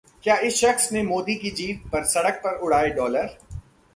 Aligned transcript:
...क्या 0.23 0.35
इस 0.37 0.55
शख्स 0.55 0.91
ने 0.91 1.03
मोदी 1.03 1.35
की 1.35 1.51
जीत 1.51 1.83
पर 1.91 2.03
सड़क 2.03 2.41
पर 2.43 2.57
उड़ाए 2.57 2.89
डॉलर? 2.89 3.29